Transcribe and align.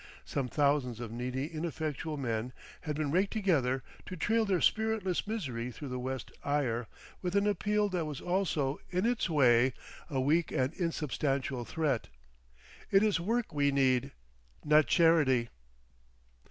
Some 0.25 0.47
thousands 0.47 0.99
of 0.99 1.11
needy 1.11 1.45
ineffectual 1.45 2.17
men 2.17 2.53
had 2.81 2.95
been 2.95 3.11
raked 3.11 3.33
together 3.33 3.83
to 4.07 4.15
trail 4.17 4.45
their 4.45 4.59
spiritless 4.59 5.27
misery 5.27 5.69
through 5.71 5.89
the 5.89 5.99
West 5.99 6.31
Eire 6.43 6.87
with 7.21 7.35
an 7.35 7.45
appeal 7.45 7.87
that 7.89 8.05
was 8.05 8.19
also 8.19 8.79
in 8.89 9.05
its 9.05 9.29
way 9.29 9.73
a 10.09 10.19
weak 10.19 10.51
and 10.51 10.73
insubstantial 10.73 11.65
threat: 11.65 12.07
"It 12.89 13.03
is 13.03 13.19
Work 13.19 13.53
we 13.53 13.71
need, 13.71 14.11
not 14.65 14.87
Charity." 14.87 15.49